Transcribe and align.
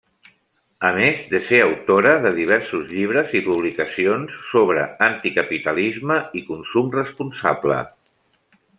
A 0.87 0.89
més 0.99 1.19
de 1.33 1.41
ser 1.49 1.59
autora 1.65 2.13
de 2.23 2.31
diversos 2.39 2.87
llibres 2.95 3.37
i 3.41 3.43
publicacions 3.49 4.41
sobre 4.55 4.89
anticapitalisme 5.11 6.19
i 6.43 6.47
consum 6.53 6.93
responsable. 7.01 7.83